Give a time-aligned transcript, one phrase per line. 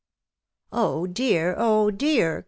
[0.71, 1.53] "Oh, dear!
[1.59, 2.39] oh, dear!